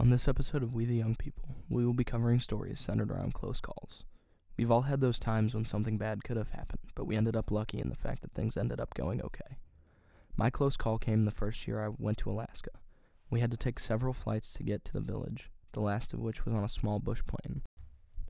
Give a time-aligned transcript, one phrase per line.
[0.00, 3.34] On this episode of We the Young People, we will be covering stories centered around
[3.34, 4.04] close calls.
[4.56, 7.50] We've all had those times when something bad could have happened, but we ended up
[7.50, 9.58] lucky in the fact that things ended up going okay.
[10.36, 12.70] My close call came the first year I went to Alaska.
[13.28, 16.44] We had to take several flights to get to the village, the last of which
[16.44, 17.62] was on a small bush plane.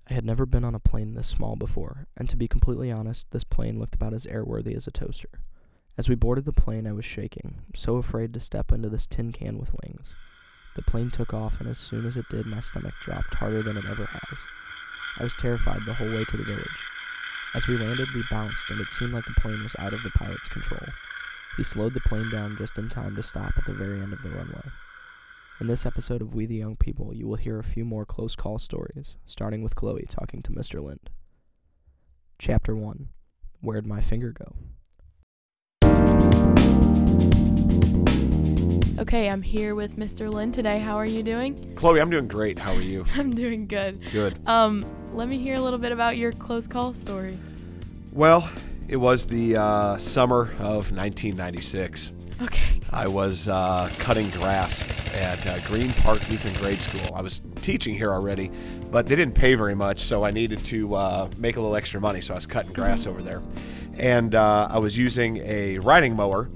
[0.09, 3.31] I had never been on a plane this small before, and to be completely honest,
[3.31, 5.43] this plane looked about as airworthy as a toaster.
[5.99, 9.33] As we boarded the plane, I was shaking, so afraid to step into this tin
[9.33, 10.15] can with wings.
[10.75, 13.77] The plane took off, and as soon as it did, my stomach dropped harder than
[13.77, 14.39] it ever has.
[15.19, 16.67] I was terrified the whole way to the village.
[17.55, 20.11] As we landed, we bounced, and it seemed like the plane was out of the
[20.11, 20.87] pilot's control.
[21.57, 24.23] He slowed the plane down just in time to stop at the very end of
[24.23, 24.71] the runway.
[25.61, 28.37] In this episode of We the Young People, you will hear a few more close
[28.37, 30.81] call stories, starting with Chloe talking to Mr.
[30.81, 31.11] Lind.
[32.39, 33.09] Chapter 1
[33.61, 34.55] Where'd My Finger Go?
[38.99, 40.29] Okay, I'm here with Mr.
[40.29, 40.81] Lind today.
[40.81, 41.73] How are you doing?
[41.77, 42.59] Chloe, I'm doing great.
[42.59, 43.05] How are you?
[43.15, 44.01] I'm doing good.
[44.11, 44.37] Good.
[44.45, 47.39] Um, let me hear a little bit about your close call story.
[48.13, 48.51] Well,
[48.89, 52.13] it was the uh, summer of 1996.
[52.43, 52.81] Okay.
[52.91, 57.15] I was uh, cutting grass at uh, Green Park Lutheran Grade School.
[57.15, 58.51] I was teaching here already,
[58.91, 62.01] but they didn't pay very much, so I needed to uh, make a little extra
[62.01, 62.21] money.
[62.21, 63.45] So I was cutting grass over there,
[63.97, 66.51] and uh, I was using a riding mower,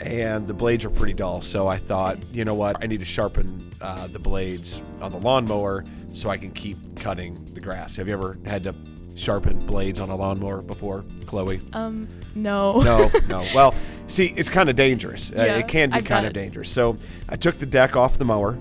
[0.00, 1.40] and the blades were pretty dull.
[1.40, 5.18] So I thought, you know what, I need to sharpen uh, the blades on the
[5.18, 7.96] lawnmower so I can keep cutting the grass.
[7.96, 8.74] Have you ever had to
[9.14, 11.60] sharpen blades on a lawnmower before, Chloe?
[11.72, 12.80] Um, no.
[12.80, 13.38] No, no.
[13.54, 13.74] Well,
[14.06, 15.30] see, it's kind of dangerous.
[15.30, 16.70] Uh, Yeah, it can be kind of dangerous.
[16.70, 16.96] So
[17.28, 18.58] I took the deck off the mower,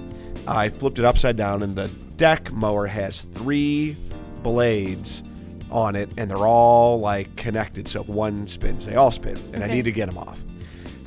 [0.48, 3.96] I flipped it upside down, and the deck mower has three
[4.44, 5.24] blades
[5.70, 7.88] on it, and they're all like connected.
[7.88, 10.44] So if one spins, they all spin, and I need to get them off.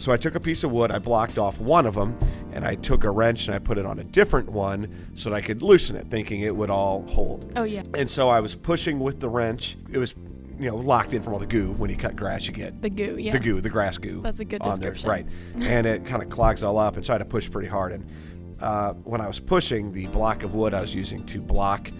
[0.00, 2.14] So I took a piece of wood, I blocked off one of them,
[2.52, 5.36] and I took a wrench and I put it on a different one so that
[5.36, 7.52] I could loosen it, thinking it would all hold.
[7.54, 7.82] Oh yeah.
[7.94, 9.76] And so I was pushing with the wrench.
[9.92, 10.14] It was,
[10.58, 11.72] you know, locked in from all the goo.
[11.72, 13.16] When you cut grass, you get The goo.
[13.18, 13.32] Yeah.
[13.32, 14.22] the goo, the grass goo.
[14.22, 15.28] That's a good on there, description.
[15.56, 15.68] right?
[15.68, 17.92] And it kind of clogs all up, and so I had to push pretty hard.
[17.92, 18.06] And
[18.58, 21.90] uh, when I was pushing, the block of wood I was using to block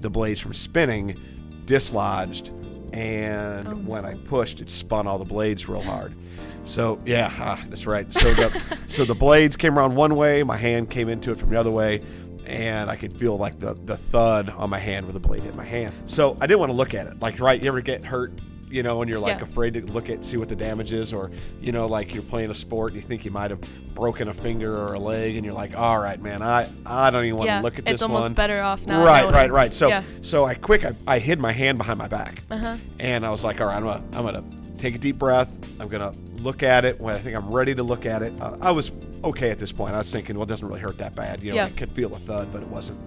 [0.00, 1.20] the blades from spinning
[1.64, 2.52] dislodged,
[2.94, 6.14] and Oh, when I pushed, it spun all the blades real hard.
[6.62, 8.10] So yeah, ah, that's right.
[8.12, 11.50] So the so the blades came around one way, my hand came into it from
[11.50, 12.02] the other way,
[12.46, 15.54] and I could feel like the the thud on my hand where the blade hit
[15.56, 15.92] my hand.
[16.06, 17.20] So I didn't want to look at it.
[17.20, 18.32] Like right, you ever get hurt,
[18.74, 19.44] you know, and you're like Yeah.
[19.44, 21.30] afraid to look at see what the damage is, or
[21.60, 23.60] you know, like you're playing a sport and you think you might have
[23.94, 27.24] broken a finger or a leg, and you're like, all right, man, I I don't
[27.24, 27.58] even want yeah.
[27.58, 28.34] to look at it's this almost one.
[28.34, 29.04] better off now.
[29.04, 29.72] Right, right, right.
[29.72, 30.02] So, Yeah.
[30.22, 32.76] so I quick, I, I hid my hand behind my back, Uh huh.
[32.98, 34.44] and I was like, all right, I'm gonna, I'm gonna
[34.76, 35.48] take a deep breath.
[35.80, 36.12] I'm gonna
[36.42, 38.32] look at it when I think I'm ready to look at it.
[38.40, 38.90] Uh, I was
[39.22, 39.94] okay at this point.
[39.94, 41.42] I was thinking, well, it doesn't really hurt that bad.
[41.42, 41.66] You know, Yeah.
[41.66, 42.98] I could feel a thud, but it wasn't,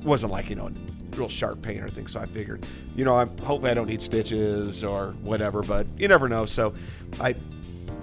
[0.00, 0.70] it wasn't like you know,
[1.16, 2.06] real sharp pain or anything.
[2.06, 6.08] So I figured, you know, I'm hopefully I don't need stitches or whatever, but you
[6.08, 6.44] never know.
[6.44, 6.74] So
[7.20, 7.34] I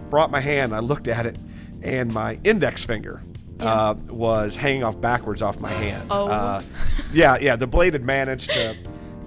[0.09, 1.38] brought my hand, I looked at it,
[1.81, 3.23] and my index finger.
[3.59, 3.73] Yeah.
[3.73, 6.07] Uh, was hanging off backwards off my hand.
[6.09, 6.27] Oh.
[6.29, 6.63] Uh,
[7.13, 7.55] yeah, yeah.
[7.55, 8.75] The blade had managed to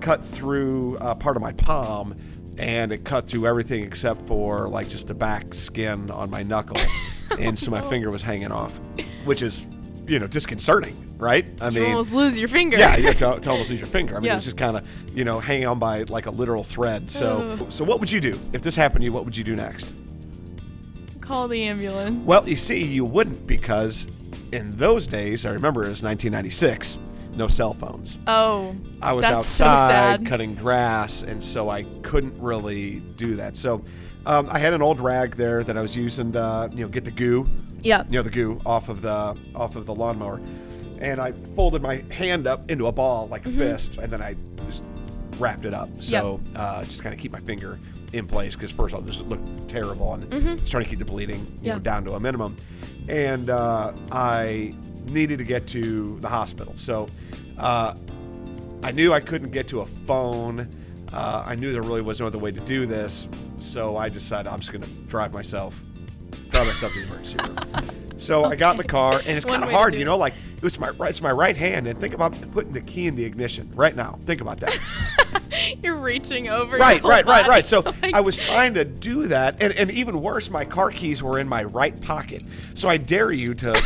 [0.01, 2.17] cut through uh, part of my palm,
[2.59, 6.81] and it cut through everything except for like just the back skin on my knuckle,
[7.39, 8.77] and so my finger was hanging off,
[9.25, 9.69] which is,
[10.09, 11.47] you know, disconcerting, right?
[11.61, 12.77] I you mean, almost lose your finger.
[12.77, 14.15] yeah, you to, to almost lose your finger.
[14.17, 14.37] I mean, Yeah.
[14.37, 14.87] it's just kind of,
[15.17, 17.11] you know, hanging on by like a literal thread.
[17.11, 17.73] So, Ugh.
[17.73, 19.13] so what would you do if this happened to you?
[19.13, 19.93] What would you do next?
[21.21, 22.25] Call the ambulance.
[22.27, 24.07] Well, you see, you wouldn't because
[24.53, 26.99] in those days, I remember it was 1996,
[27.35, 28.19] no cell phones.
[28.27, 28.77] Oh.
[29.01, 29.89] I was so outside
[30.21, 30.27] sad.
[30.27, 33.57] cutting grass, and so I couldn't really do that.
[33.57, 33.83] So
[34.27, 37.05] um, I had an old rag there that I was using to, you know, get
[37.07, 37.49] the goo,
[37.81, 38.05] Yeah.
[38.09, 40.41] you know, the goo off of the off of the lawnmower,
[41.01, 43.59] and I folded my hand up into a ball like a Mm-hmm.
[43.59, 44.85] fist, and then I just
[45.39, 45.89] wrapped it up.
[46.01, 47.79] So uh, just kind of keep my finger
[48.13, 51.41] in place because first I'll just look terrible and just trying to keep the bleeding
[51.47, 51.65] Mm-hmm.
[51.65, 51.73] Yeah.
[51.75, 52.57] know, down to a minimum.
[53.09, 54.75] And uh, I
[55.07, 57.07] needed to get to the hospital, so
[57.59, 57.95] uh,
[58.83, 60.69] I knew I couldn't get to a phone.
[61.13, 64.51] Uh, I knew there really was no other way to do this, so I decided
[64.51, 65.79] I'm just going to drive myself,
[66.49, 67.59] drive myself to the emergency room.
[68.25, 70.17] So I got in the car, and it's kind of hard, you know.
[70.17, 73.17] Like it's my right, it's my right hand, and think about putting the key in
[73.17, 74.19] the ignition right now.
[74.25, 74.79] Think about that.
[75.83, 76.77] You're reaching over.
[76.79, 77.67] right, your right, right, right.
[77.67, 80.91] So Like- oh I was trying to do that, and, and even worse, my car
[80.91, 82.43] keys were in my right pocket.
[82.75, 83.81] So I dare you to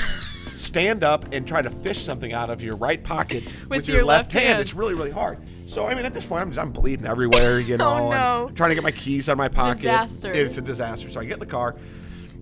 [0.54, 4.32] stand up and try to fish something out of your right pocket with, your left
[4.32, 4.46] hand.
[4.46, 4.60] hand.
[4.60, 5.48] It's really, really hard.
[5.48, 7.58] So I mean, at this point, I'm, just, I'm bleeding everywhere.
[7.60, 8.10] You oh, know, Oh,
[8.46, 8.50] no.
[8.54, 9.78] trying to get my keys out of my pocket.
[9.78, 10.32] Disaster.
[10.32, 11.10] It's a disaster.
[11.10, 11.76] So I get in the car.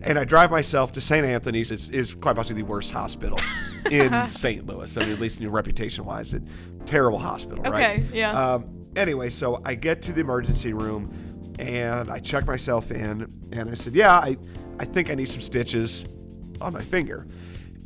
[0.02, 1.26] And I drive myself to St.
[1.26, 1.70] Anthony's.
[1.70, 3.38] It's is quite possibly the worst hospital
[3.90, 4.66] in St.
[4.66, 4.96] Louis.
[4.96, 6.42] I mean, at least in your reputation wise, it
[6.86, 8.00] terrible hospital, right?
[8.00, 8.54] Okay, yeah.
[8.54, 11.12] Um, anyway, so I get to the emergency room
[11.58, 14.36] and I check myself in, and I said, "Yeah, I,
[14.78, 16.04] I think I need some stitches
[16.60, 17.26] on my finger."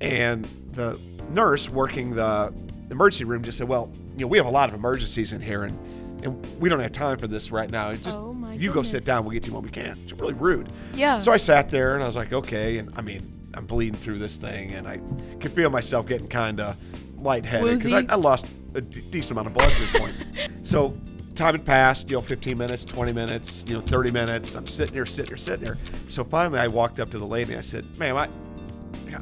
[0.01, 2.53] And the nurse working the
[2.91, 5.65] emergency room just said, "Well, you know, we have a lot of emergencies in here,
[5.65, 5.79] and
[6.23, 7.93] and we don't have time for this right now.
[7.95, 9.25] Just Oh, you go sit down.
[9.25, 10.71] We'll get to you when we can." It's really rude.
[10.95, 11.19] yeah.
[11.19, 12.79] So I sat there and I was like, okay.
[12.79, 15.01] And I mean, I'm bleeding through this thing, and I
[15.41, 16.77] could feel myself getting kind of
[17.21, 20.15] lightheaded because I, I lost a d- decent amount of blood at this point.
[20.67, 20.95] so
[21.35, 24.55] time had passed, you know, 15 minutes, 20 minutes, you know, 30 minutes.
[24.55, 25.79] I'm sitting here, sitting here, sitting here.
[26.09, 28.29] So finally, I walked up to the lady and I said, "Ma'am, I."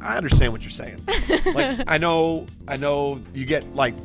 [0.03, 1.03] I understand what you're saying.
[1.53, 3.95] like I know, I know you get like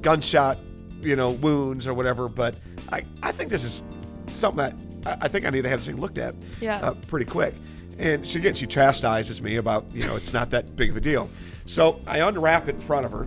[0.00, 0.58] gunshot,
[1.04, 2.56] you know, wounds or whatever, but
[2.92, 3.82] I, I think this is
[4.26, 4.74] something that
[5.20, 6.76] I, I think I need to have this thing looked at Yeah.
[6.80, 7.54] uh, pretty quick.
[7.98, 11.00] And she again, she chastises me about, you know, it's not that big of a
[11.00, 11.28] deal.
[11.66, 13.26] So I unwrap it in front of her,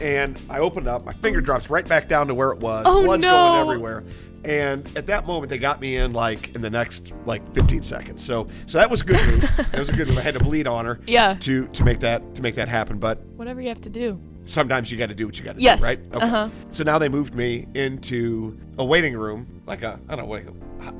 [0.00, 1.04] and I open it up.
[1.04, 2.84] My finger drops right back down to where it was.
[2.88, 3.30] Oh, Blood's no.
[3.30, 4.04] going everywhere.
[4.44, 8.24] And at that moment, they got me in like in the next like 15 seconds.
[8.24, 9.40] So, so that was a good move.
[9.56, 10.18] that was a good move.
[10.18, 11.34] I had to bleed on her Yeah.
[11.40, 12.98] to to make that to make that happen.
[12.98, 14.20] But Whatever you have to do.
[14.44, 15.78] Sometimes you got to do what you got to Yes.
[15.80, 16.00] do, right?
[16.12, 16.48] Uh-huh.
[16.70, 20.42] So now they moved me into a waiting room, like a I don't know, what,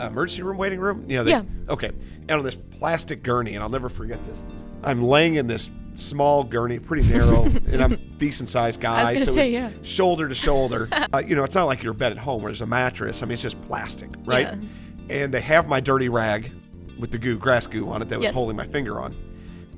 [0.01, 1.05] a emergency room waiting room.
[1.09, 1.43] You know, they, Yeah.
[1.69, 1.91] Okay.
[2.29, 4.43] And on this plastic gurney, and I'll never forget this.
[4.85, 9.27] I'm laying in this small gurney, pretty narrow, and I'm a decent sized guy, so
[9.27, 9.71] gonna it's yeah.
[9.83, 10.89] shoulder to shoulder.
[11.13, 13.23] uh, you know, it's not like your bed at home where there's a mattress.
[13.23, 14.47] I mean, it's just plastic, right?
[14.47, 15.17] Yeah.
[15.25, 16.53] And they have my dirty rag
[16.99, 18.35] with the goo, grass goo on it that was Yes.
[18.35, 19.15] holding my finger on,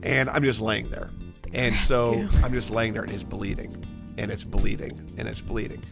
[0.03, 1.11] and I'm just laying there.
[1.55, 2.29] And so.
[2.43, 3.85] I'm just laying there and it's bleeding
[4.19, 5.83] and it's bleeding and it's bleeding.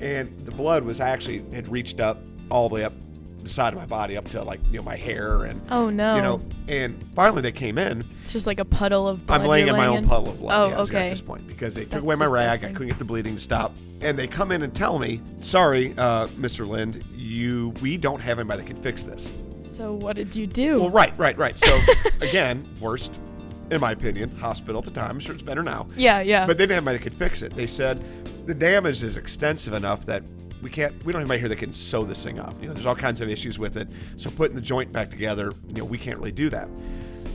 [0.00, 2.18] And the blood was actually had reached up
[2.50, 2.92] all the way up
[3.42, 6.14] the side of my body up to like, you know, my hair and Oh no.
[6.14, 8.04] you know, and finally they came in.
[8.22, 9.40] it's just like a puddle of blood.
[9.40, 10.08] I'm laying in my own in.
[10.08, 11.06] puddle of blood Oh, yeah, okay.
[11.08, 12.62] at this point because they took That's away my rag.
[12.64, 13.74] I couldn't get the bleeding to stop.
[14.00, 16.66] And they come in and tell me, sorry, uh, Mr.
[16.68, 19.32] Lind, you we don't have anybody that can fix this.
[19.52, 20.78] So what did you do?
[20.80, 21.58] Well, right, right, right.
[21.58, 21.76] So
[22.20, 23.20] again, worst,
[23.70, 25.10] in my opinion, hospital at the time.
[25.12, 25.86] I'm sure it's better now.
[25.96, 26.46] yeah, yeah.
[26.46, 27.54] But they didn't have anybody that could fix it.
[27.54, 28.04] They said
[28.46, 30.22] the damage is extensive enough that
[30.62, 30.92] we can't.
[31.04, 32.54] We don't have anybody here that can sew this thing up.
[32.60, 33.88] You know, there's all kinds of issues with it.
[34.16, 36.68] So putting the joint back together, you know, we can't really do that.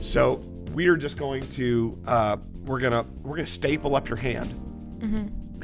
[0.00, 0.40] So
[0.72, 4.54] we're just going to uh, we're gonna we're gonna staple up your hand,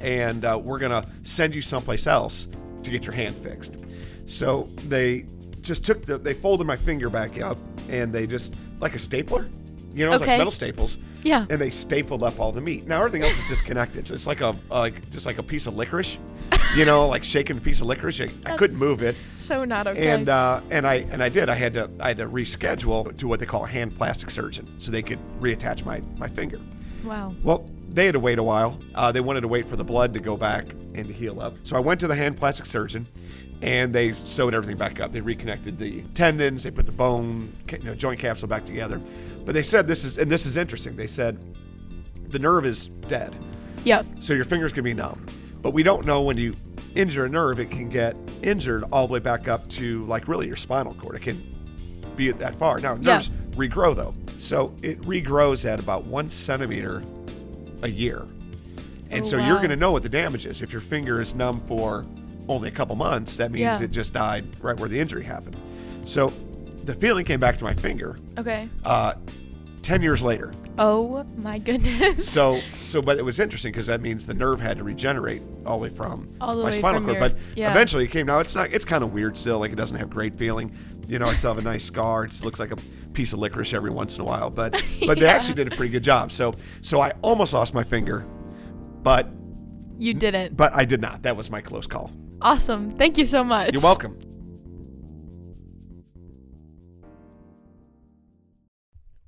[0.01, 2.49] and uh, we're gonna send you someplace else
[2.83, 3.87] to get your hand fixed.
[4.27, 5.27] So they
[5.61, 7.57] just took the they folded my finger back up
[7.89, 9.49] and they just like a stapler,
[9.95, 10.33] you know, it's Okay.
[10.33, 11.47] like metal staples yeah.
[11.51, 12.87] and they stapled up all the meat.
[12.87, 14.07] Now everything else is disconnected.
[14.07, 16.19] So it's like a like just like a piece of licorice,
[16.77, 18.21] you know, like shaking a piece of licorice.
[18.21, 20.09] I, I couldn't That's move it, so not okay.
[20.11, 21.49] and uh, and I and I did.
[21.49, 24.75] I had to I had to reschedule to what they call a hand plastic surgeon,
[24.79, 26.61] so they could reattach my my finger.
[27.05, 27.35] wow.
[27.43, 28.79] Well, they had to wait a while.
[28.95, 31.55] Uh, they wanted to wait for the blood to go back and to heal up.
[31.63, 33.07] So I went to the hand plastic surgeon,
[33.63, 35.13] and they sewed everything back up.
[35.13, 36.63] They reconnected the tendons.
[36.65, 39.01] They put the bone, you know, joint capsule back together.
[39.45, 40.97] But they said this is, and this is interesting.
[40.97, 41.39] They said
[42.29, 43.35] the nerve is dead,
[43.85, 44.07] Yep.
[44.21, 45.25] so your fingers can be numb.
[45.63, 46.55] But we don't know when you
[46.95, 50.47] injure a nerve, it can get injured all the way back up to like really
[50.47, 51.17] your spinal cord.
[51.17, 51.43] It can
[52.17, 52.79] be that far.
[52.81, 53.15] Now Yeah.
[53.15, 57.03] nerves regrow though, so it regrows at about one centimeter
[57.83, 58.25] a year,
[59.11, 60.63] and Oh, so you're going to know what the damage is.
[60.63, 62.05] If your finger is numb for
[62.49, 63.83] only a couple months, that means Yeah.
[63.83, 65.57] it just died right where the injury happened.
[66.05, 66.33] So
[66.85, 68.69] the feeling came back to my finger Okay.
[68.85, 69.15] uh,
[69.83, 70.53] ten years later.
[70.77, 72.29] Oh my goodness.
[72.29, 75.79] So, so, but it was interesting because that means the nerve had to regenerate all
[75.79, 77.13] the way from All the my spinal cord.
[77.17, 77.71] your- but yeah.
[77.71, 78.27] eventually it came.
[78.27, 78.73] Now it's not.
[78.73, 79.59] It's kind of weird still.
[79.61, 80.73] Like it doesn't have great feeling.
[81.07, 82.25] You know, I still have a nice scar.
[82.25, 82.77] It looks like a
[83.13, 84.51] piece of licorice every once in a while.
[84.51, 84.73] But,
[85.07, 85.33] but they Yeah.
[85.33, 86.33] actually did a pretty good job.
[86.33, 88.25] So, so I almost lost my finger,
[89.03, 89.29] but,
[89.99, 90.57] you didn't.
[90.57, 91.23] but I did not.
[91.23, 92.11] That was my close call.
[92.45, 92.99] Awesome.
[92.99, 93.73] Thank you so much.
[93.73, 94.19] You're welcome.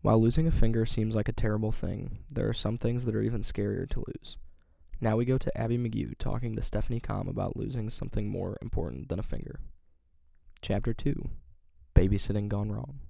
[0.02, 3.23] While losing a finger seems like a terrible thing, there are some things that are
[3.23, 4.37] even scarier to lose.
[5.00, 9.08] Now we go to Abby McGee talking to Stephanie Com about losing something more important
[9.08, 9.61] than a finger.
[10.61, 11.30] Chapter 2
[11.94, 13.00] Babysitting Gone Wrong.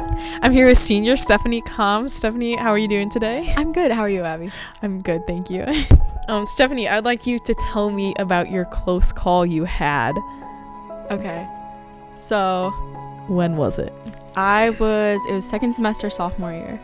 [0.00, 2.08] I'm here with senior Stephanie Com.
[2.08, 3.52] Stephanie, how are you doing today?
[3.56, 3.90] I'm good.
[3.90, 4.50] How are you, Abby?
[4.82, 5.64] I'm good, thank you.
[6.28, 10.12] um, Stephanie, I'd like you to tell me about your close call you had.
[11.10, 11.46] Okay.
[12.14, 12.70] So
[13.28, 13.92] When was it?
[14.34, 16.80] I was, it was second semester sophomore year,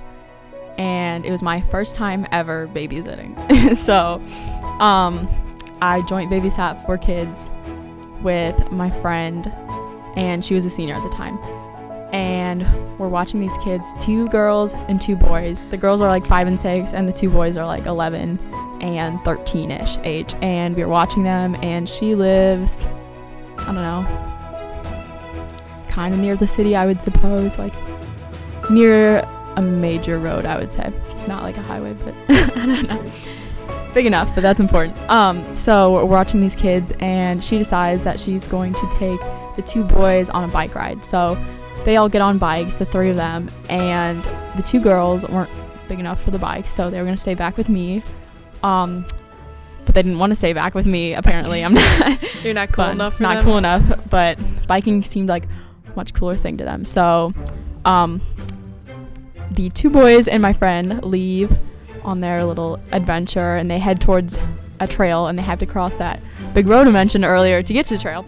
[0.77, 3.77] and it was my first time ever babysitting.
[3.85, 4.21] so,
[4.81, 5.29] um,
[5.81, 7.49] I joint babysat four kids
[8.23, 9.51] with my friend,
[10.17, 11.39] and she was a senior at the time.
[12.13, 12.63] And
[12.99, 15.59] we're watching these kids, two girls and two boys.
[15.71, 18.39] The girls are like 5 and 6 and the two boys are like 11
[18.81, 20.35] and 13ish age.
[20.43, 22.87] And we were watching them and she lives
[23.61, 24.07] I don't know,
[25.89, 27.75] kind of near the city, I would suppose, like
[28.71, 29.19] near
[29.57, 30.93] a major road, I would say.
[31.27, 32.15] Not like a highway, but
[32.57, 33.05] I don't know.
[33.93, 34.99] Big enough, but that's important.
[35.11, 39.21] Um, so we're watching these kids, and she decides that she's going to take
[39.57, 41.05] the two boys on a bike ride.
[41.05, 41.37] So
[41.89, 44.23] they all get on bikes, the three of them, and
[44.57, 45.49] the two girls weren't
[45.89, 48.03] big enough for the bike, so they were gonna stay back with me.
[48.63, 49.07] Um,
[49.87, 51.15] but they didn't want to stay back with me.
[51.15, 52.23] Apparently, I'm not.
[52.45, 53.45] You're not cool enough for not them?
[53.45, 54.11] cool enough.
[54.11, 56.85] But biking seemed like a much cooler thing to them.
[56.85, 57.33] So,
[57.87, 58.21] um,
[59.53, 61.57] the two boys and my friend leave
[62.05, 64.39] on their little adventure, and they head towards
[64.79, 66.21] a trail, and they have to cross that
[66.53, 68.27] big road I mentioned earlier to get to the trail.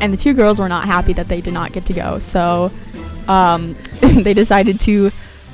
[0.00, 2.70] And the two girls were not happy that they did not get to go, so
[3.28, 5.10] um, they decided to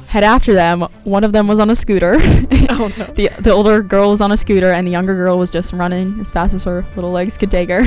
[0.08, 0.82] head after them.
[1.04, 2.18] One of them was on a scooter.
[2.68, 3.04] Oh no.
[3.06, 6.18] the the older girl was on a scooter and the younger girl was just running
[6.20, 7.82] as fast as her little legs could take her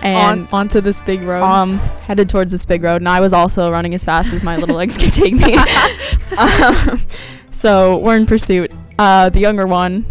[0.00, 1.42] and on onto this big road.
[1.42, 1.74] um
[2.06, 4.76] headed towards this big road and I was also running as fast as my little
[4.76, 5.56] legs could take me
[6.38, 7.00] um,
[7.50, 10.06] so we're in pursuit uh the younger one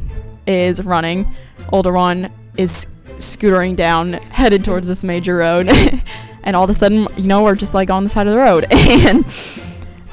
[0.45, 1.33] is running
[1.71, 2.85] older one is
[3.19, 5.69] scootering down headed towards this major road
[6.43, 8.39] and all of a sudden you know we're just like on the side of the
[8.39, 8.65] road.
[8.71, 9.25] And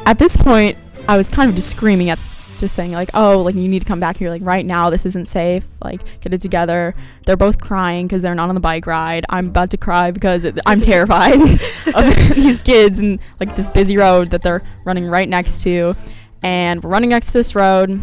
[0.05, 2.19] at this point I was kind of just screaming at
[2.59, 4.31] just saying like oh like you need to come back here.
[4.31, 5.67] Like right now this isn't safe.
[5.83, 6.95] Like get it together.
[7.25, 9.25] They're both crying because they're not on the bike ride.
[9.29, 13.97] I'm about to cry because it, i'm terrified of these kids and like this busy
[13.97, 15.95] road that they're running right next to.
[16.43, 18.03] And we're running next to this road.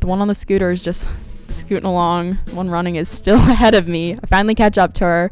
[0.00, 1.08] The one on the scooter is just
[1.48, 5.30] scooting along one running is still ahead of me i finally catch up to her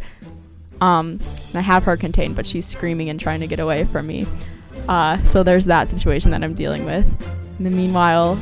[0.80, 1.18] um
[1.49, 4.26] and i have her contained but she's screaming and trying to get away from me
[4.88, 7.06] uh, so there's that situation that i'm dealing with
[7.59, 8.35] In the meanwhile,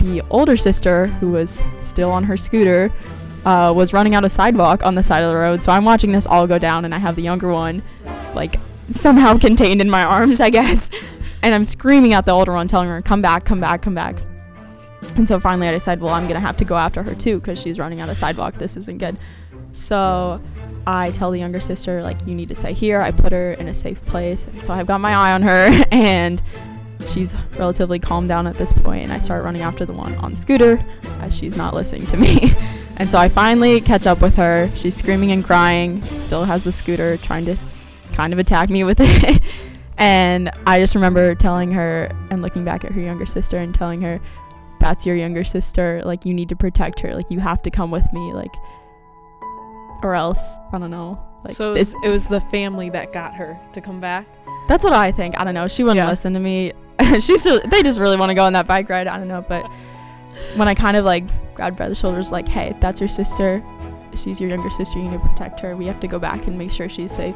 [0.00, 2.92] the older sister, who was still on her scooter,
[3.46, 5.62] uh, was running out a sidewalk on the side of the road.
[5.62, 7.82] So I'm watching this all go down, and I have the younger one,
[8.34, 8.56] like,
[8.92, 10.90] somehow contained in my arms, I guess.
[11.42, 14.16] And I'm screaming at the older one, telling her, come back, come back, come back.
[15.16, 17.38] And so finally I decide, well, I'm going to have to go after her too,
[17.38, 18.54] because she's running out of sidewalk.
[18.54, 19.16] This isn't good.
[19.72, 20.40] So
[20.86, 23.00] I tell the younger sister, like, you need to stay here.
[23.00, 24.48] I put her in a safe place.
[24.62, 26.42] So I've got my eye on her, and
[27.08, 30.32] she's relatively calmed down at this point and I start running after the one on
[30.32, 30.82] the scooter
[31.20, 32.52] as she's not listening to me.
[32.96, 34.70] and so I finally catch up with her.
[34.74, 37.56] She's screaming and crying, still has the scooter trying to
[38.12, 39.42] kind of attack me with it.
[39.98, 44.00] and I just remember telling her and looking back at her younger sister and telling
[44.02, 44.20] her
[44.88, 47.90] that's your younger sister, like you need to protect her, like you have to come
[47.90, 48.54] with me like
[50.02, 51.18] or else I don't know.
[51.44, 54.26] Like so it was, it was the family that got her to come back.
[54.68, 55.38] That's what I think.
[55.38, 55.66] I don't know.
[55.68, 56.08] She wouldn't Yeah.
[56.08, 56.72] listen to me.
[57.20, 59.06] She's still, they just really want to go on that bike ride.
[59.08, 59.44] I don't know.
[59.48, 59.64] But
[60.56, 61.24] when I kind of like
[61.54, 63.62] grabbed by the shoulders, like, hey, that's your sister.
[64.14, 64.98] She's your younger sister.
[64.98, 65.76] You need to protect her.
[65.76, 67.34] We have to go back and make sure she's safe.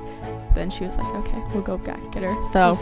[0.55, 2.37] Then she was like, okay, we'll go back get her.
[2.53, 2.75] So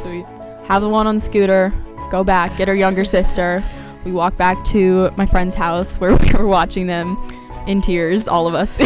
[0.67, 1.73] have the one on the scooter,
[2.11, 3.63] go back, get her younger sister.
[4.09, 7.19] We walk back to my friend's house where we were watching them
[7.67, 8.81] in tears, all of us.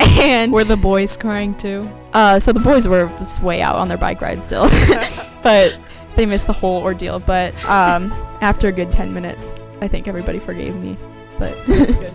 [0.18, 1.88] and Were the boys crying too?
[2.12, 3.08] uh, so the boys were
[3.40, 4.68] way out on their bike ride still,
[5.44, 5.78] but
[6.16, 7.20] they missed the whole ordeal.
[7.20, 8.10] But um,
[8.40, 10.98] after a good ten minutes, I think everybody forgave me.
[11.38, 12.12] But That's good.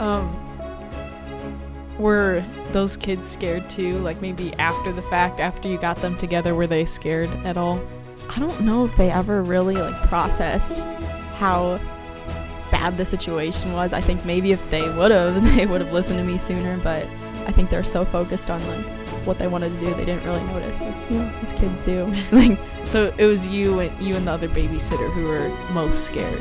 [0.00, 0.34] Um,
[2.00, 4.00] were those kids scared too?
[4.00, 7.80] Like maybe after the fact, after you got them together, were they scared at all?
[8.30, 10.78] I don't know if they ever really like processed
[11.34, 11.78] how
[12.70, 13.92] bad the situation was.
[13.92, 16.76] I think maybe if they would have, they would have listened to me sooner.
[16.78, 17.06] But
[17.46, 18.84] I think they're so focused on like
[19.26, 20.80] what they wanted to do, they didn't really notice.
[20.80, 22.04] Like, you know, these kids do.
[22.32, 26.40] like, So it was you and you and the other babysitter who were most scared.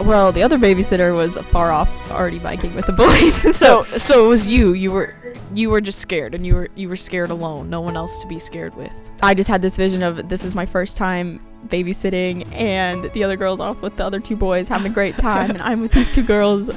[0.00, 3.56] well, the other babysitter was far off, already biking with the boys.
[3.56, 4.72] So so it was you.
[4.72, 5.14] You were
[5.54, 7.68] you were just scared, and you were you were scared alone.
[7.70, 8.92] No one else to be scared with.
[9.22, 13.36] I just had this vision of this is my first time babysitting, and the other
[13.36, 16.08] girl's off with the other two boys having a great time, and I'm with these
[16.10, 16.70] two girls,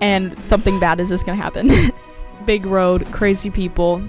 [0.00, 1.70] and something bad is just gonna happen.
[2.46, 4.00] Big road, crazy people.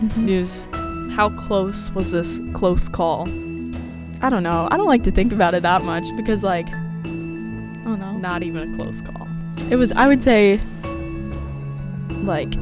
[0.00, 0.16] Mhm.
[0.16, 0.66] News.
[1.14, 3.28] How close was this close call?
[4.22, 4.68] I don't know.
[4.70, 6.72] I don't like to think about it that much because, like, I
[7.84, 8.16] don't know.
[8.18, 9.26] Not even a close call.
[9.70, 10.60] It was, I would say,
[12.22, 12.52] like,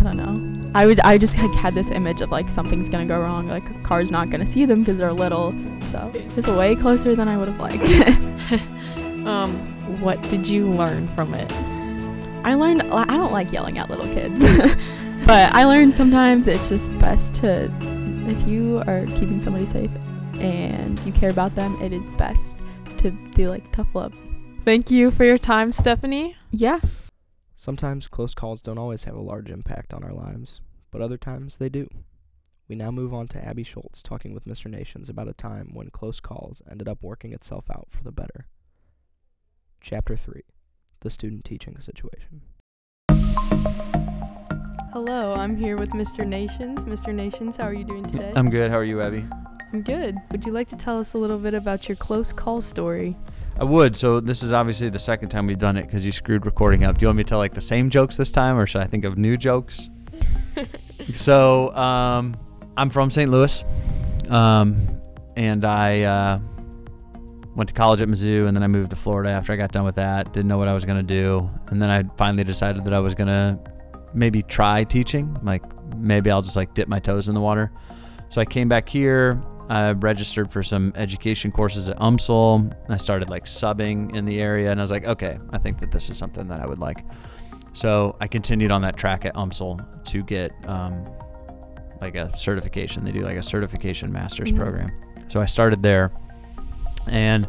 [0.00, 0.70] I don't know.
[0.74, 3.68] I would, I just like, had this image of like something's gonna go wrong, like
[3.68, 5.54] a car's not gonna see them because they're little.
[5.86, 8.60] So it's way closer than I would have liked.
[9.26, 9.54] Um,
[10.00, 11.52] what did you learn from it?
[12.42, 14.42] I learned I don't like yelling at little kids,
[15.26, 17.70] but I learned sometimes it's just best to
[18.26, 19.90] if you are keeping somebody safe
[20.38, 22.58] and you care about them, it is best
[22.98, 24.16] to do like tough love.
[24.64, 26.36] Thank you for your time, Stephanie.
[26.50, 26.80] Yeah.
[27.60, 31.58] Sometimes close calls don't always have a large impact on our lives, but other times
[31.58, 31.90] they do.
[32.68, 34.70] We now move on to Abby Schultz talking with Mr.
[34.70, 38.46] Nations about a time when close calls ended up working itself out for the better.
[39.78, 40.40] Chapter 3
[41.00, 42.40] The Student Teaching Situation.
[44.94, 46.26] Hello, I'm here with Mr.
[46.26, 46.86] Nations.
[46.86, 47.14] Mr.
[47.14, 48.32] Nations, how are you doing today?
[48.36, 48.70] I'm good.
[48.70, 49.26] How are you, Abby?
[49.74, 50.16] I'm good.
[50.30, 53.18] Would you like to tell us a little bit about your close call story?
[53.60, 53.94] I would.
[53.94, 56.96] So this is obviously the second time we've done it because you screwed recording up.
[56.96, 58.86] Do you want me to tell like the same jokes this time, or should I
[58.86, 59.90] think of new jokes?
[61.14, 62.34] so um,
[62.78, 63.30] I'm from St.
[63.30, 63.62] Louis,
[64.30, 64.78] um,
[65.36, 66.38] and I uh,
[67.54, 69.84] went to college at Mizzou, and then I moved to Florida after I got done
[69.84, 70.32] with that.
[70.32, 73.14] Didn't know what I was gonna do, and then I finally decided that I was
[73.14, 73.60] gonna
[74.14, 75.36] maybe try teaching.
[75.42, 75.62] Like
[75.98, 77.70] maybe I'll just like dip my toes in the water.
[78.30, 79.42] So I came back here.
[79.70, 82.72] I registered for some education courses at UMSL.
[82.88, 85.92] I started like subbing in the area, and I was like, okay, I think that
[85.92, 87.04] this is something that I would like.
[87.72, 91.04] So I continued on that track at UMSL to get um,
[92.00, 93.04] like a certification.
[93.04, 94.58] They do like a certification master's Mhm.
[94.58, 94.90] program.
[95.28, 96.10] So I started there,
[97.06, 97.46] and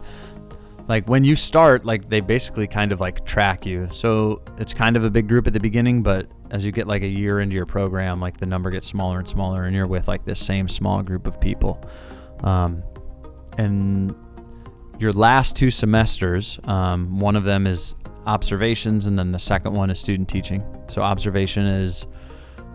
[0.87, 3.87] like when you start, like they basically kind of like track you.
[3.91, 7.01] So it's kind of a big group at the beginning, but as you get like
[7.01, 10.07] a year into your program, like the number gets smaller and smaller, and you're with
[10.07, 11.81] like this same small group of people.
[12.43, 12.83] Um,
[13.57, 14.13] and
[14.99, 19.89] your last two semesters, um, one of them is observations, and then the second one
[19.89, 20.63] is student teaching.
[20.87, 22.05] So observation is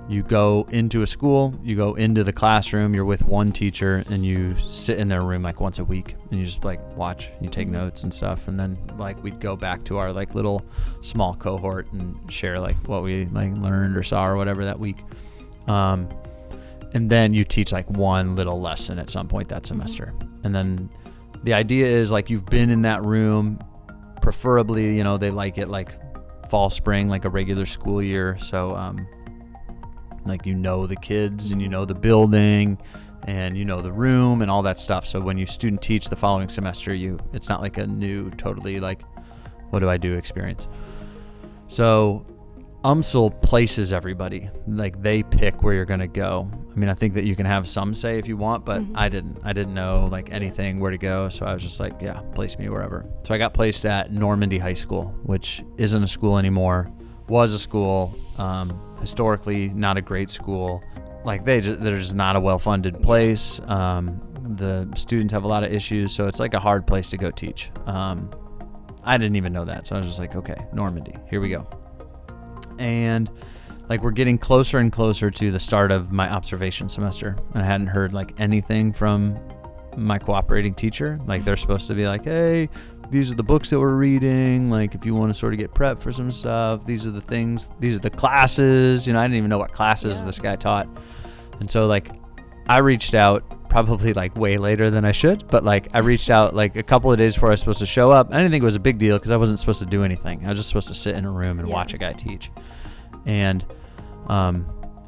[0.09, 4.25] you go into a school, you go into the classroom, you're with one teacher, and
[4.25, 7.49] you sit in their room like once a week, and you just like watch, you
[7.49, 10.65] take notes and stuff, and then like we'd go back to our like little
[11.03, 14.99] small cohort and share like what we like learned or saw or whatever that week.
[15.67, 16.09] Um,
[16.95, 20.89] and then you teach like one little lesson at some point that semester, and then
[21.43, 23.59] the idea is like you've been in that room,
[24.23, 25.99] preferably you know they like it like
[26.49, 29.05] fall spring like a regular school year, so um,
[30.29, 32.79] like you know the kids and you know the building
[33.27, 35.07] and you know the room and all that stuff.
[35.07, 38.79] So when you student teach the following semester you it's not like a new totally
[38.81, 39.03] like
[39.71, 40.69] what do i do experience.
[41.69, 42.25] So
[42.85, 44.49] umsl places everybody.
[44.69, 46.49] Like they pick where you're going to go.
[46.53, 48.93] I mean i think that you can have some say if you want but Mhm.
[48.95, 49.39] i didn't.
[49.43, 51.29] I didn't know like anything where to go.
[51.29, 53.07] So i was just like yeah place me wherever.
[53.25, 56.91] So i got placed at normandy high school which isn't a school anymore.
[57.29, 58.69] Was a school um,
[59.01, 60.83] historically not a great school.
[61.25, 63.61] Like they just, they're just not a well-funded place.
[63.67, 67.17] Um, the students have a lot of issues so it's like a hard place to
[67.17, 67.71] go teach.
[67.87, 68.31] Um,
[69.07, 71.67] i didn't even know that so i was just like okay normandy here we go.
[72.79, 73.31] And
[73.89, 77.67] like we're getting closer and closer to the start of my observation semester and i
[77.67, 79.39] hadn't heard like anything from
[79.97, 81.19] my cooperating teacher.
[81.25, 82.69] Like they're supposed to be like hey
[83.11, 85.73] these are the books that we're reading like if you want to sort of get
[85.75, 89.23] prep for some stuff these are the things these are the classes you know i
[89.25, 90.25] didn't even know what classes Yeah.
[90.25, 90.89] this guy taught
[91.61, 92.11] and so like
[92.69, 96.55] i reached out probably like way later than i should but like i reached out
[96.55, 98.63] like a couple of days before i was supposed to show up i didn't think
[98.63, 100.69] it was a big deal because i wasn't supposed to do anything i was just
[100.69, 101.75] supposed to sit in a room and Yeah.
[101.75, 102.51] watch a guy teach
[103.27, 103.65] and
[104.29, 104.67] um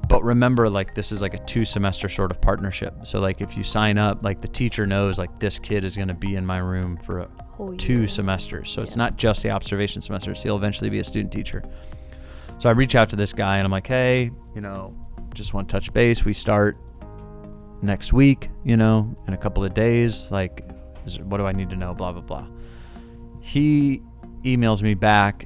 [0.09, 3.57] but remember like this is like a two semester sort of partnership so like if
[3.57, 6.45] you sign up like the teacher knows like this kid is going to be in
[6.45, 8.71] my room for a, oh, Whole two semesters.
[8.71, 10.41] So it's not just the observation semesters.
[10.45, 11.65] He'll eventually be a student teacher.
[12.59, 14.95] So I reach out to this guy and I'm like, hey, you know,
[15.35, 16.25] just want to touch base.
[16.25, 16.77] We start
[17.83, 20.31] next week, you know, in a couple of days.
[20.31, 20.71] Like,
[21.05, 21.95] is, what do I need to know?
[21.95, 22.47] Blah, blah, blah.
[23.41, 24.03] He
[24.45, 25.45] emails me back.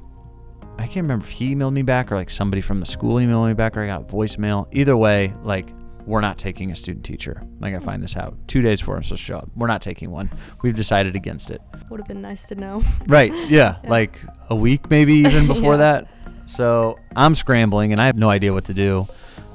[0.77, 3.47] I can't remember if he emailed me back or like somebody from the school emailed
[3.47, 4.67] me back or I got a voicemail.
[4.71, 5.69] Either way, like,
[6.05, 7.41] we're not taking a student teacher.
[7.59, 9.49] Like, I find this out two days before I'm supposed to show up.
[9.55, 10.29] We're not taking one.
[10.61, 11.61] We've decided against it.
[11.89, 12.83] Would have been nice to know.
[13.07, 13.31] Right.
[13.33, 13.77] Yeah.
[13.83, 13.89] Yeah.
[13.89, 15.77] Like a week, maybe even before Yeah.
[15.77, 16.07] that.
[16.45, 19.07] So I'm scrambling and I have no idea what to do.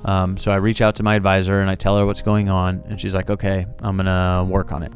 [0.04, 2.82] Um, so I reach out to my advisor and I tell her what's going on.
[2.88, 4.92] And she's like, okay, I'm going to work on it.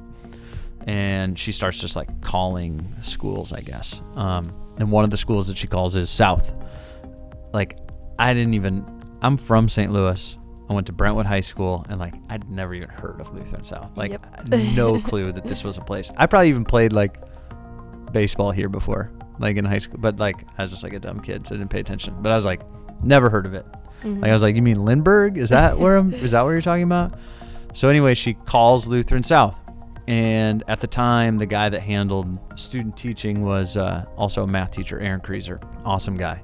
[0.86, 4.00] And she starts just like calling schools, I guess.
[4.16, 6.52] Um, and one of the schools that she calls is South.
[7.52, 7.78] Like,
[8.18, 8.84] I didn't even,
[9.20, 9.92] I'm from St.
[9.92, 10.38] Louis.
[10.70, 13.94] I went to Brentwood High School and like I'd never even heard of Lutheran South.
[13.96, 14.48] Like, Yep.
[14.74, 16.10] No clue that this was a place.
[16.16, 17.18] I probably even played like
[18.12, 19.98] baseball here before, like in high school.
[19.98, 22.16] But like I was just like a dumb kid, so I didn't pay attention.
[22.20, 22.62] But I was like,
[23.02, 23.66] never heard of it.
[24.02, 24.22] Mhm.
[24.22, 25.36] Like I was like, you mean Lindbergh?
[25.36, 26.14] Is that where I'm?
[26.14, 27.14] Is that what you're talking about?
[27.74, 29.58] So anyway, she calls Lutheran South,
[30.08, 34.72] and at the time, the guy that handled student teaching was uh, also a math
[34.72, 35.62] teacher, Aaron Kreezer.
[35.84, 36.42] Awesome guy.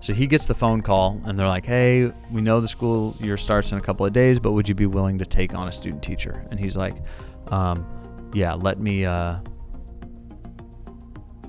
[0.00, 3.36] So he gets the phone call, and they're like, "Hey, we know the school year
[3.36, 5.72] starts in a couple of days, but would you be willing to take on a
[5.72, 6.94] student teacher?" And he's like,
[7.48, 7.84] um,
[8.32, 9.40] "Yeah, let me uh,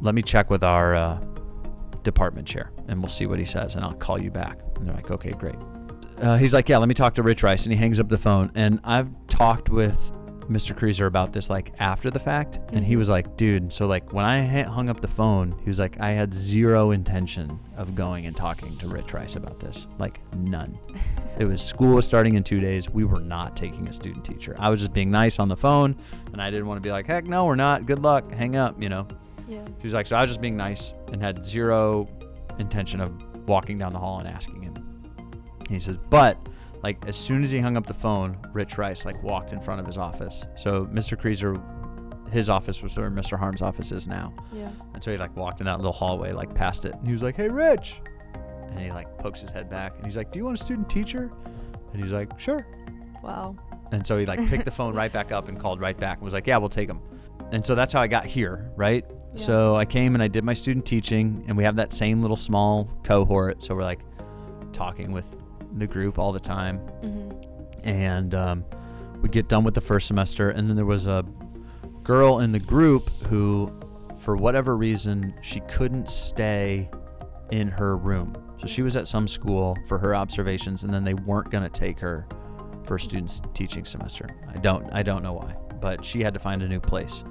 [0.01, 1.19] let me check with our uh,
[2.03, 4.95] department chair, and we'll see what he says, and I'll call you back." And they're
[4.95, 5.55] like, "Okay, great."
[6.19, 8.17] Uh, he's like, "Yeah, let me talk to Rich Rice," and he hangs up the
[8.17, 8.51] phone.
[8.55, 10.11] And I've talked with
[10.51, 10.75] Mr.
[10.77, 12.97] Creaser about this like after the fact, and he Mhm.
[12.99, 16.09] was like, "Dude, so like when I hung up the phone, he was like, I
[16.11, 20.77] had zero intention of going and talking to Rich Rice about this, like none.
[21.39, 22.89] It was school was starting in two days.
[22.89, 24.55] We were not taking a student teacher.
[24.59, 25.95] I was just being nice on the phone,
[26.33, 27.85] and I didn't want to be like, heck no, we're not.
[27.85, 28.31] Good luck.
[28.33, 28.81] Hang up.
[28.81, 29.07] You know.
[29.47, 29.59] Yeah.
[29.79, 32.07] He was like, so I was just being nice and had zero
[32.59, 33.11] intention of
[33.47, 34.73] walking down the hall and asking him.
[35.69, 36.37] He says, but
[36.83, 39.79] like as soon as he hung up the phone, Rich Rice like walked in front
[39.79, 40.45] of his office.
[40.55, 41.19] So Mr.
[41.19, 41.61] Creaser,
[42.31, 43.37] his office was where Mr.
[43.37, 44.33] Harm's office is now.
[44.53, 44.71] Yeah.
[44.93, 47.23] And so he like walked in that little hallway, like past it, and he was
[47.23, 47.97] like, "Hey, Rich,"
[48.69, 50.89] and he like pokes his head back, and he's like, "Do you want a student
[50.89, 51.31] teacher?"
[51.93, 52.65] And he's like, "Sure."
[53.21, 53.55] Wow.
[53.91, 56.25] And so he like picked the phone right back up and called right back and
[56.25, 57.01] was like, "Yeah, we'll take him."
[57.51, 59.05] And so that's how I got here, right?
[59.07, 59.45] Yeah.
[59.45, 62.37] So I came and I did my student teaching, and we have that same little
[62.37, 63.61] small cohort.
[63.61, 63.99] So we're like
[64.71, 65.27] talking with
[65.77, 67.87] the group all the time, Mm-hmm.
[67.87, 68.65] and um,
[69.21, 71.23] we get done with the first semester and then there was a
[72.03, 73.71] girl in the group who
[74.17, 76.89] for whatever reason she couldn't stay
[77.51, 78.33] in her room.
[78.59, 81.69] So she was at some school for her observations and then they weren't going to
[81.69, 82.27] take her
[82.85, 84.27] for students teaching semester.
[84.53, 87.23] I don't i don't know why but she had to find a new place.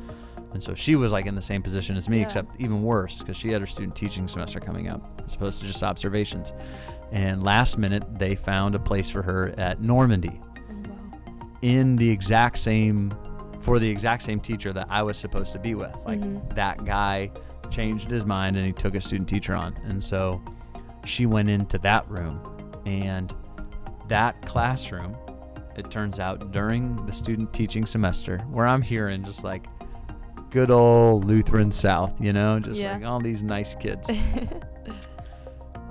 [0.53, 2.24] And so she was like in the same position as me Yeah.
[2.24, 5.66] except even worse because she had her student teaching semester coming up as opposed to
[5.66, 6.53] just observations
[7.12, 11.51] and last minute they found a place for her at normandy Oh, wow.
[11.62, 13.12] in the exact same
[13.61, 15.94] for the exact same teacher that I was supposed to be with.
[16.07, 16.55] Like Mhm.
[16.55, 17.31] that guy
[17.70, 19.75] changed his mind and he took a student teacher on.
[19.85, 20.40] And so
[21.05, 22.40] she went into that room
[22.87, 23.35] and
[24.09, 25.14] that classroom
[25.77, 29.66] it turns out during the student teaching semester where I'm hearing just like
[30.51, 32.94] good old Lutheran South, you know, just Yeah.
[32.94, 34.09] like all these nice kids.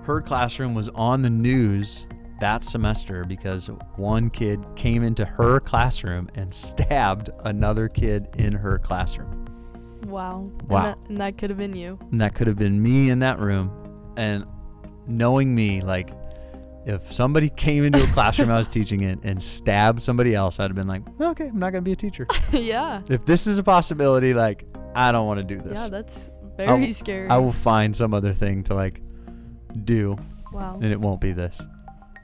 [0.10, 2.08] her classroom was on the news
[2.40, 8.80] that semester because one kid came into her classroom and stabbed another kid in her
[8.80, 9.46] classroom.
[10.08, 10.52] wow.
[10.68, 10.78] Wow.
[10.78, 12.00] And that, and that could have been you.
[12.12, 13.72] And that could have been me in that room.
[14.18, 14.46] And
[15.06, 16.10] knowing me, like,
[16.88, 20.72] if somebody came into a classroom I was teaching in and stabbed somebody else, I'd
[20.72, 22.26] have been like, okay, I'm not going to be a teacher.
[22.52, 23.04] yeah.
[23.10, 25.74] If this is a possibility, like, I don't want to do this.
[25.74, 27.30] Yeah, that's very scary.
[27.30, 29.04] I will find some other thing to, like,
[29.86, 30.18] do,
[30.52, 30.76] wow.
[30.82, 31.60] and it won't be this.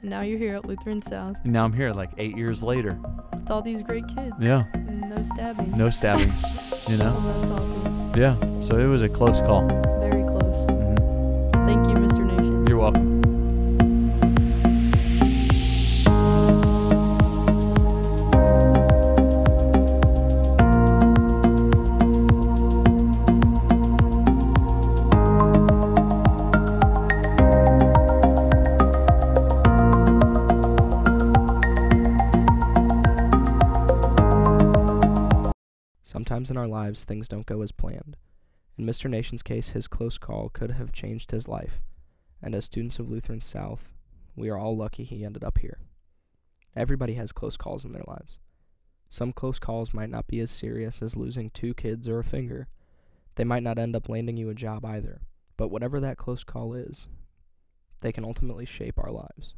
[0.00, 2.98] And now you're here at Lutheran South And now I'm here, like, eight years later.
[3.32, 4.34] with all these great kids.
[4.40, 4.64] Yeah.
[4.74, 5.70] And no stabbing.
[5.72, 6.42] No stabbings,
[6.88, 7.14] you know?
[7.16, 8.12] Oh, that's awesome.
[8.16, 8.36] Yeah.
[8.62, 9.66] So it was a close call.
[10.00, 10.70] Very close.
[10.70, 11.52] Mhm.
[11.66, 12.24] Thank you, Mr.
[12.26, 12.64] Nation.
[12.68, 13.15] You're welcome.
[36.56, 38.16] In our lives, things don't go as planned.
[38.78, 39.10] In Mr.
[39.10, 41.82] Nation's case, his close call could have changed his life.
[42.42, 43.90] And as students of Lutheran South,
[44.34, 45.78] we are all lucky he ended up here.
[46.74, 48.38] Everybody has close calls in their lives.
[49.10, 52.68] Some close calls might not be as serious as losing two kids or a finger.
[53.34, 55.20] They might not end up landing you a job either.
[55.58, 57.08] But whatever that close call is,
[58.00, 59.54] they can ultimately shape our lives.